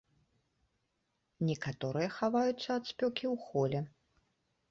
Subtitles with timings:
[1.49, 3.79] Некаторыя хаваюцца ад спёкі ў холе.